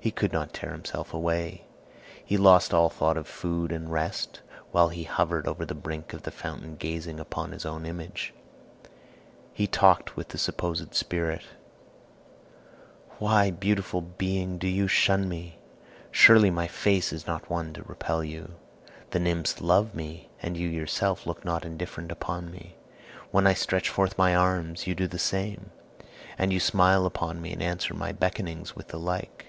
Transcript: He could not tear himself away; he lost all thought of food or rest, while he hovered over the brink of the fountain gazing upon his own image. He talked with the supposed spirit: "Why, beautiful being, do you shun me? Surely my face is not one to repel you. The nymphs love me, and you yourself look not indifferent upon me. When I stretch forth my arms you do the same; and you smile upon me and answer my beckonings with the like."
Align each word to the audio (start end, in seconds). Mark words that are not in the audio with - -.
He 0.00 0.12
could 0.12 0.32
not 0.32 0.52
tear 0.52 0.70
himself 0.70 1.12
away; 1.12 1.64
he 2.24 2.36
lost 2.36 2.72
all 2.72 2.88
thought 2.88 3.16
of 3.16 3.26
food 3.26 3.72
or 3.72 3.78
rest, 3.80 4.40
while 4.70 4.90
he 4.90 5.02
hovered 5.02 5.48
over 5.48 5.64
the 5.66 5.74
brink 5.74 6.12
of 6.12 6.22
the 6.22 6.30
fountain 6.30 6.76
gazing 6.76 7.18
upon 7.18 7.50
his 7.50 7.66
own 7.66 7.84
image. 7.84 8.32
He 9.52 9.66
talked 9.66 10.16
with 10.16 10.28
the 10.28 10.38
supposed 10.38 10.94
spirit: 10.94 11.42
"Why, 13.18 13.50
beautiful 13.50 14.00
being, 14.00 14.58
do 14.58 14.68
you 14.68 14.86
shun 14.86 15.28
me? 15.28 15.58
Surely 16.12 16.52
my 16.52 16.68
face 16.68 17.12
is 17.12 17.26
not 17.26 17.50
one 17.50 17.72
to 17.72 17.82
repel 17.82 18.22
you. 18.22 18.52
The 19.10 19.18
nymphs 19.18 19.60
love 19.60 19.92
me, 19.92 20.28
and 20.40 20.56
you 20.56 20.68
yourself 20.68 21.26
look 21.26 21.44
not 21.44 21.64
indifferent 21.64 22.12
upon 22.12 22.52
me. 22.52 22.76
When 23.32 23.44
I 23.44 23.54
stretch 23.54 23.88
forth 23.88 24.16
my 24.16 24.36
arms 24.36 24.86
you 24.86 24.94
do 24.94 25.08
the 25.08 25.18
same; 25.18 25.72
and 26.38 26.52
you 26.52 26.60
smile 26.60 27.06
upon 27.06 27.42
me 27.42 27.52
and 27.52 27.60
answer 27.60 27.92
my 27.92 28.12
beckonings 28.12 28.76
with 28.76 28.86
the 28.86 29.00
like." 29.00 29.46